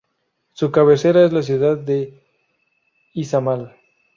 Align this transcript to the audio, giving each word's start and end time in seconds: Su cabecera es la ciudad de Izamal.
Su 0.53 0.71
cabecera 0.71 1.23
es 1.23 1.31
la 1.31 1.43
ciudad 1.43 1.77
de 1.77 2.23
Izamal. 3.13 3.77